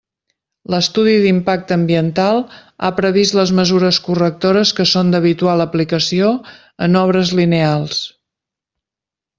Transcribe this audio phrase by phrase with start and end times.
[0.73, 2.41] L'estudi d'impacte ambiental
[2.87, 6.33] ha previst les mesures correctores que són d'habitual aplicació
[6.87, 8.03] en obres lineals.